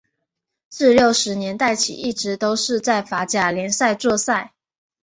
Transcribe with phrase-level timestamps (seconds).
[0.67, 4.55] 自六十年代起一直都是在法甲联赛作赛。